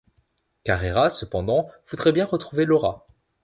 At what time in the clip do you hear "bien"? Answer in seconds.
2.11-2.25